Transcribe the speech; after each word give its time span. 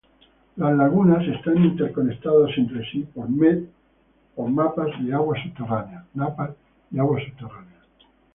Las 0.55 0.75
lagunas 0.75 1.23
están 1.27 1.63
interconectadas 1.63 2.49
entre 2.57 2.83
sí 2.89 3.07
por 3.13 4.49
napas 4.49 4.87
de 4.99 5.13
aguas 5.13 5.39
subterráneas. 5.43 6.07